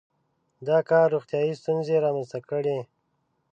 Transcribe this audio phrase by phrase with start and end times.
[0.67, 2.79] •دا کار روغتیايي ستونزې رامنځته کړې.